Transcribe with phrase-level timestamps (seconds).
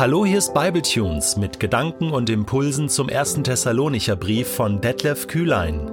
[0.00, 5.90] Hallo, hier ist Bibletunes mit Gedanken und Impulsen zum ersten Thessalonicher Brief von Detlef Kühlein.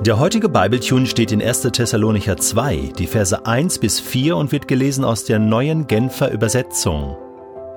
[0.00, 1.60] Der heutige Bibletune steht in 1.
[1.70, 7.14] Thessalonicher 2, die Verse 1 bis 4 und wird gelesen aus der neuen Genfer Übersetzung.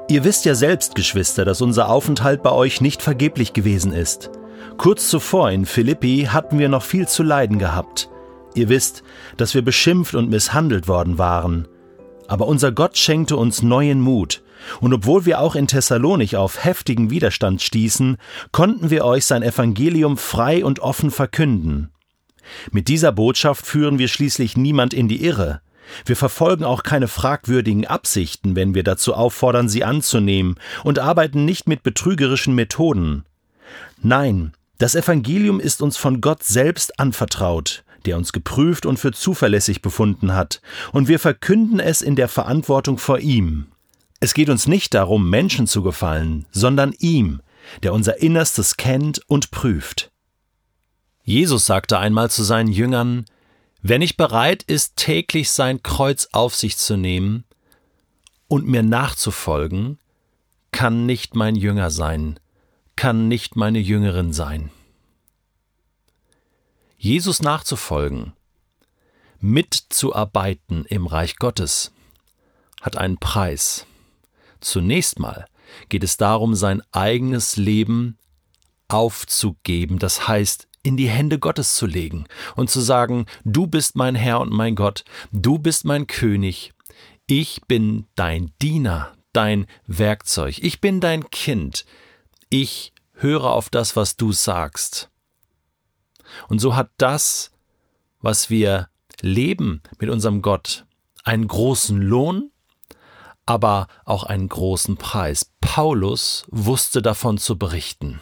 [0.08, 4.30] Ihr wisst ja selbst, Geschwister, dass unser Aufenthalt bei euch nicht vergeblich gewesen ist.
[4.78, 8.10] Kurz zuvor in Philippi hatten wir noch viel zu leiden gehabt.
[8.56, 9.04] Ihr wisst,
[9.36, 11.68] dass wir beschimpft und misshandelt worden waren.
[12.30, 14.42] Aber unser Gott schenkte uns neuen Mut,
[14.80, 18.18] und obwohl wir auch in Thessalonik auf heftigen Widerstand stießen,
[18.52, 21.90] konnten wir euch sein Evangelium frei und offen verkünden.
[22.72, 25.62] Mit dieser Botschaft führen wir schließlich niemand in die Irre.
[26.06, 31.68] Wir verfolgen auch keine fragwürdigen Absichten, wenn wir dazu auffordern, sie anzunehmen, und arbeiten nicht
[31.68, 33.26] mit betrügerischen Methoden.
[34.02, 39.82] Nein, das Evangelium ist uns von Gott selbst anvertraut, der uns geprüft und für zuverlässig
[39.82, 43.68] befunden hat, und wir verkünden es in der Verantwortung vor ihm.
[44.24, 47.42] Es geht uns nicht darum, Menschen zu gefallen, sondern ihm,
[47.82, 50.14] der unser Innerstes kennt und prüft.
[51.24, 53.26] Jesus sagte einmal zu seinen Jüngern,
[53.82, 57.44] Wer nicht bereit ist, täglich sein Kreuz auf sich zu nehmen
[58.48, 60.00] und mir nachzufolgen,
[60.72, 62.40] kann nicht mein Jünger sein,
[62.96, 64.72] kann nicht meine Jüngerin sein.
[66.98, 68.32] Jesus nachzufolgen,
[69.42, 71.92] mitzuarbeiten im Reich Gottes,
[72.80, 73.86] hat einen Preis.
[74.64, 75.46] Zunächst mal
[75.90, 78.18] geht es darum, sein eigenes Leben
[78.88, 82.26] aufzugeben, das heißt in die Hände Gottes zu legen
[82.56, 86.74] und zu sagen, du bist mein Herr und mein Gott, du bist mein König,
[87.26, 91.86] ich bin dein Diener, dein Werkzeug, ich bin dein Kind,
[92.50, 95.10] ich höre auf das, was du sagst.
[96.48, 97.52] Und so hat das,
[98.20, 98.90] was wir
[99.22, 100.86] leben mit unserem Gott,
[101.24, 102.52] einen großen Lohn,
[103.46, 105.52] aber auch einen großen Preis.
[105.62, 108.22] Paulus wusste davon zu berichten.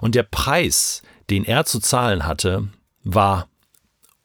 [0.00, 2.68] Und der Preis, den er zu zahlen hatte,
[3.02, 3.48] war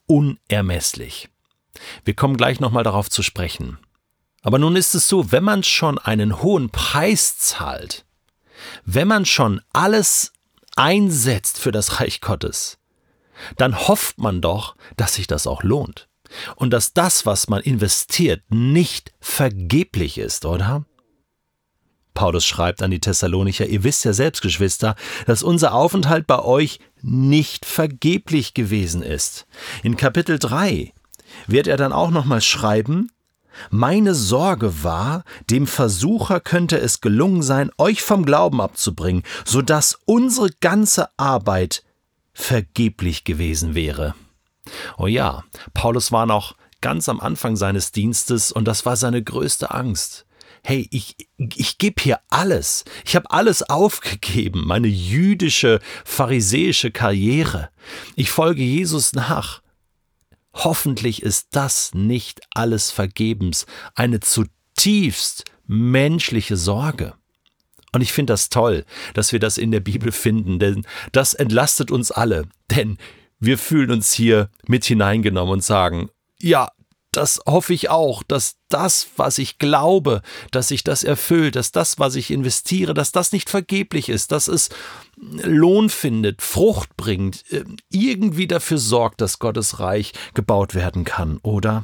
[0.07, 1.29] unermesslich.
[2.03, 3.77] Wir kommen gleich nochmal darauf zu sprechen.
[4.41, 8.05] Aber nun ist es so, wenn man schon einen hohen Preis zahlt,
[8.85, 10.33] wenn man schon alles
[10.75, 12.77] einsetzt für das Reich Gottes,
[13.57, 16.08] dann hofft man doch, dass sich das auch lohnt.
[16.55, 20.85] Und dass das, was man investiert, nicht vergeblich ist, oder?
[22.13, 24.95] Paulus schreibt an die Thessalonicher, ihr wisst ja selbst, Geschwister,
[25.25, 29.47] dass unser Aufenthalt bei euch nicht vergeblich gewesen ist.
[29.83, 30.93] In Kapitel 3
[31.47, 33.09] wird er dann auch nochmal schreiben,
[33.69, 39.97] meine Sorge war, dem Versucher könnte es gelungen sein, euch vom Glauben abzubringen, so dass
[40.05, 41.83] unsere ganze Arbeit
[42.33, 44.15] vergeblich gewesen wäre.
[44.97, 45.43] Oh ja,
[45.73, 50.25] Paulus war noch ganz am Anfang seines Dienstes und das war seine größte Angst
[50.63, 52.85] hey, ich, ich gebe hier alles.
[53.05, 57.69] Ich habe alles aufgegeben, meine jüdische, pharisäische Karriere.
[58.15, 59.61] Ich folge Jesus nach.
[60.53, 63.65] Hoffentlich ist das nicht alles vergebens,
[63.95, 67.13] eine zutiefst menschliche Sorge.
[67.91, 71.91] Und ich finde das toll, dass wir das in der Bibel finden, denn das entlastet
[71.91, 72.47] uns alle.
[72.69, 72.97] Denn
[73.39, 76.69] wir fühlen uns hier mit hineingenommen und sagen, ja,
[77.11, 81.97] das hoffe ich auch, dass das, was ich glaube, dass sich das erfüllt, dass das,
[81.97, 84.69] was ich investiere, dass das nicht vergeblich ist, dass es
[85.17, 91.83] Lohn findet, Frucht bringt, äh, irgendwie dafür sorgt, dass Gottes Reich gebaut werden kann, oder?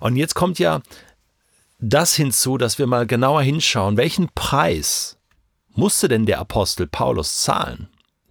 [0.00, 0.82] Und jetzt kommt ja
[1.78, 5.16] das hinzu, dass wir mal genauer hinschauen, welchen Preis
[5.70, 7.88] musste denn der Apostel Paulus zahlen?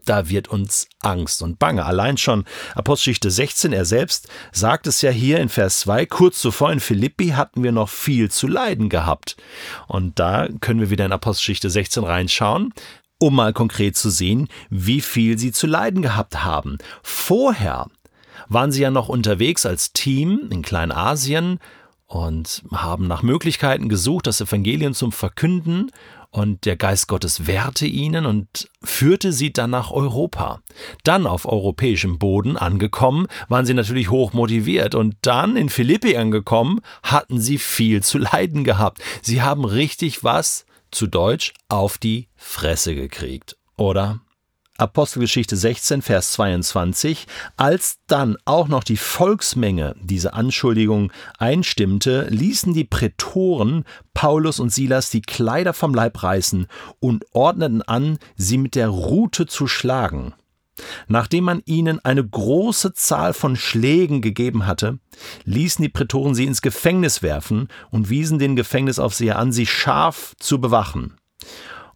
[0.09, 1.85] Da wird uns Angst und Bange.
[1.85, 2.45] Allein schon
[2.75, 7.29] Apostelgeschichte 16, er selbst sagt es ja hier in Vers 2, kurz zuvor in Philippi
[7.29, 9.37] hatten wir noch viel zu leiden gehabt.
[9.87, 12.73] Und da können wir wieder in Apostelgeschichte 16 reinschauen,
[13.19, 16.77] um mal konkret zu sehen, wie viel sie zu leiden gehabt haben.
[17.01, 17.87] Vorher
[18.47, 21.59] waren sie ja noch unterwegs als Team in Kleinasien
[22.07, 25.91] und haben nach Möglichkeiten gesucht, das Evangelium zum Verkünden
[26.29, 30.61] und der Geist Gottes wehrte ihnen und führte sie dann nach Europa.
[31.03, 36.81] Dann auf europäischem Boden angekommen, waren sie natürlich hoch motiviert und dann in Philippi angekommen,
[37.03, 39.01] hatten sie viel zu leiden gehabt.
[39.21, 44.21] Sie haben richtig was, zu Deutsch, auf die Fresse gekriegt, oder?
[44.77, 47.25] Apostelgeschichte 16, Vers 22,
[47.57, 55.09] als dann auch noch die Volksmenge diese Anschuldigung einstimmte, ließen die Prätoren Paulus und Silas
[55.09, 56.67] die Kleider vom Leib reißen
[56.99, 60.33] und ordneten an, sie mit der Rute zu schlagen.
[61.07, 64.99] Nachdem man ihnen eine große Zahl von Schlägen gegeben hatte,
[65.45, 70.61] ließen die Prätoren sie ins Gefängnis werfen und wiesen den Gefängnisaufseher an, sie scharf zu
[70.61, 71.15] bewachen.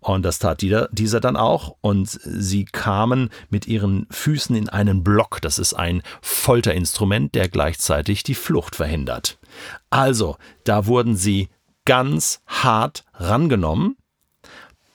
[0.01, 1.75] Und das tat dieser dann auch.
[1.81, 5.39] Und sie kamen mit ihren Füßen in einen Block.
[5.41, 9.37] Das ist ein Folterinstrument, der gleichzeitig die Flucht verhindert.
[9.91, 11.49] Also, da wurden sie
[11.85, 13.95] ganz hart rangenommen.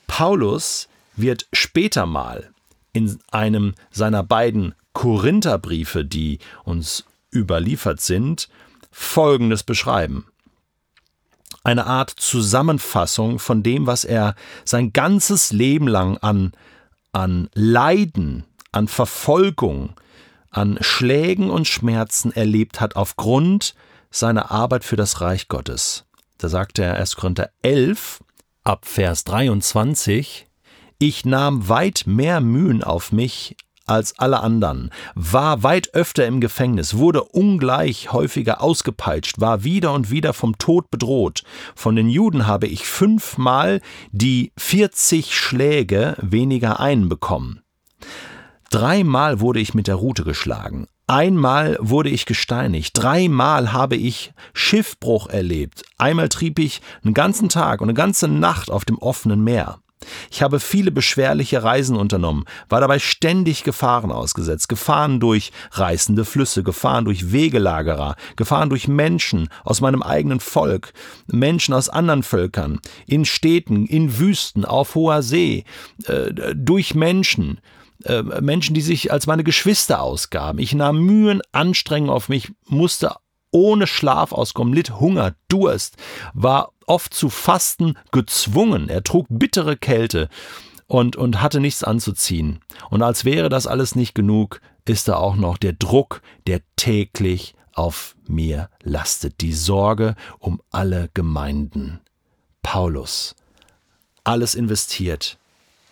[0.08, 2.50] Paulus wird später mal
[2.92, 8.48] in einem seiner beiden Korintherbriefe, die uns überliefert sind,
[8.90, 10.26] Folgendes beschreiben
[11.66, 16.52] eine Art Zusammenfassung von dem, was er sein ganzes Leben lang an,
[17.10, 19.94] an Leiden, an Verfolgung,
[20.52, 23.74] an Schlägen und Schmerzen erlebt hat aufgrund
[24.12, 26.04] seiner Arbeit für das Reich Gottes.
[26.38, 27.16] Da sagt er 1.
[27.16, 28.20] Korinther 11
[28.62, 30.46] ab Vers 23,
[30.98, 36.96] ich nahm weit mehr Mühen auf mich als alle anderen, war weit öfter im Gefängnis,
[36.96, 41.42] wurde ungleich häufiger ausgepeitscht, war wieder und wieder vom Tod bedroht.
[41.74, 43.80] Von den Juden habe ich fünfmal
[44.12, 47.62] die 40 Schläge weniger einbekommen.
[48.70, 50.88] Dreimal wurde ich mit der Rute geschlagen.
[51.08, 57.80] Einmal wurde ich gesteinigt, dreimal habe ich Schiffbruch erlebt, einmal trieb ich einen ganzen Tag
[57.80, 59.78] und eine ganze Nacht auf dem offenen Meer.
[60.30, 66.62] Ich habe viele beschwerliche Reisen unternommen, war dabei ständig Gefahren ausgesetzt, Gefahren durch reißende Flüsse,
[66.62, 70.92] Gefahren durch Wegelagerer, Gefahren durch Menschen aus meinem eigenen Volk,
[71.26, 75.64] Menschen aus anderen Völkern, in Städten, in Wüsten, auf hoher See,
[76.06, 77.60] äh, durch Menschen,
[78.04, 80.58] äh, Menschen, die sich als meine Geschwister ausgaben.
[80.58, 83.14] Ich nahm Mühen, Anstrengungen auf mich, musste
[83.50, 85.96] ohne Schlaf auskommen, litt Hunger, Durst,
[86.34, 88.88] war oft zu fasten gezwungen.
[88.88, 90.28] Er trug bittere Kälte
[90.86, 92.60] und, und hatte nichts anzuziehen.
[92.90, 97.54] Und als wäre das alles nicht genug, ist da auch noch der Druck, der täglich
[97.72, 102.00] auf mir lastet, die Sorge um alle Gemeinden.
[102.62, 103.34] Paulus,
[104.24, 105.38] alles investiert,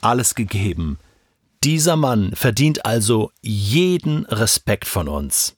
[0.01, 0.99] alles gegeben.
[1.63, 5.57] Dieser Mann verdient also jeden Respekt von uns.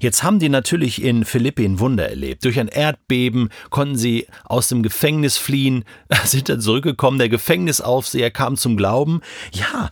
[0.00, 2.44] Jetzt haben die natürlich in Philippi ein Wunder erlebt.
[2.44, 5.84] Durch ein Erdbeben konnten sie aus dem Gefängnis fliehen,
[6.24, 9.20] sind dann zurückgekommen, der Gefängnisaufseher kam zum Glauben.
[9.52, 9.90] Ja,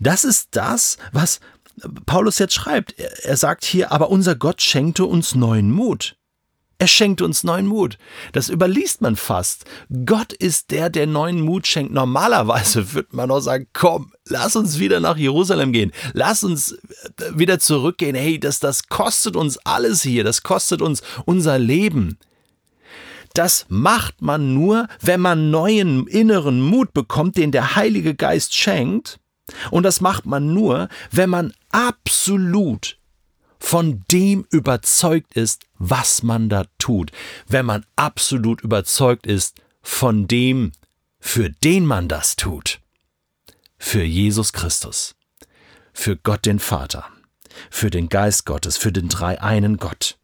[0.00, 1.40] das ist das, was
[2.06, 2.98] Paulus jetzt schreibt.
[2.98, 6.16] Er sagt hier, aber unser Gott schenkte uns neuen Mut.
[6.78, 7.96] Er schenkt uns neuen Mut.
[8.32, 9.64] Das überliest man fast.
[10.04, 11.92] Gott ist der, der neuen Mut schenkt.
[11.92, 15.92] Normalerweise würde man auch sagen, komm, lass uns wieder nach Jerusalem gehen.
[16.12, 16.78] Lass uns äh,
[17.34, 18.14] wieder zurückgehen.
[18.14, 20.22] Hey, das, das kostet uns alles hier.
[20.22, 22.18] Das kostet uns unser Leben.
[23.32, 29.18] Das macht man nur, wenn man neuen inneren Mut bekommt, den der Heilige Geist schenkt.
[29.70, 32.98] Und das macht man nur, wenn man absolut
[33.58, 37.12] von dem überzeugt ist, was man da tut,
[37.46, 40.72] wenn man absolut überzeugt ist von dem,
[41.18, 42.80] für den man das tut.
[43.78, 45.14] Für Jesus Christus,
[45.92, 47.04] für Gott den Vater,
[47.70, 50.18] für den Geist Gottes, für den dreieinen Gott.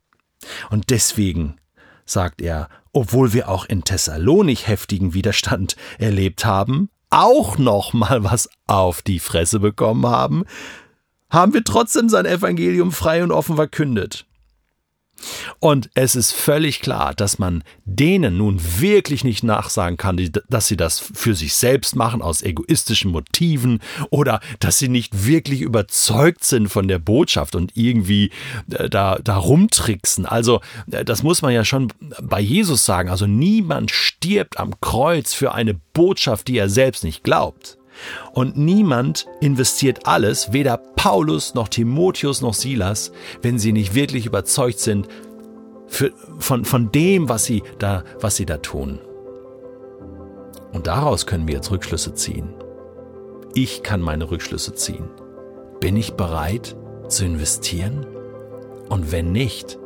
[0.70, 1.56] Und deswegen
[2.05, 8.49] sagt er, obwohl wir auch in Thessalonich heftigen Widerstand erlebt haben, auch noch mal was
[8.67, 10.44] auf die Fresse bekommen haben,
[11.32, 14.26] haben wir trotzdem sein Evangelium frei und offen verkündet.
[15.61, 20.77] Und es ist völlig klar, dass man denen nun wirklich nicht nachsagen kann, dass sie
[20.77, 26.69] das für sich selbst machen aus egoistischen Motiven oder dass sie nicht wirklich überzeugt sind
[26.69, 28.31] von der Botschaft und irgendwie
[28.70, 30.27] äh, da, da rumtricksen.
[30.27, 30.60] Also
[30.91, 33.08] äh, das muss man ja schon bei Jesus sagen.
[33.08, 37.79] Also niemand stirbt am Kreuz für eine Botschaft, die er selbst nicht glaubt.
[38.32, 44.79] Und niemand investiert alles, weder Paulus noch Timotheus noch Silas, wenn sie nicht wirklich überzeugt
[44.79, 45.08] sind
[45.87, 48.99] für, von, von dem, was sie, da, was sie da tun.
[50.72, 52.55] Und daraus können wir jetzt Rückschlüsse ziehen.
[53.55, 55.11] Ich kann meine Rückschlüsse ziehen.
[55.81, 56.77] Bin ich bereit
[57.08, 58.06] zu investieren?
[58.89, 59.79] Und wenn nicht,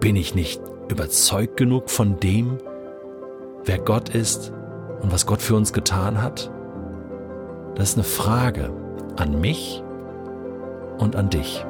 [0.00, 2.58] bin ich nicht überzeugt genug von dem,
[3.64, 4.52] wer Gott ist
[5.02, 6.50] und was Gott für uns getan hat?
[7.74, 8.70] Das ist eine Frage
[9.16, 9.82] an mich
[10.98, 11.64] und an dich.